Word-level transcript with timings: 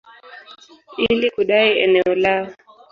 ili 0.97 1.31
kudai 1.31 1.79
eneo 1.79 2.15
lao. 2.15 2.47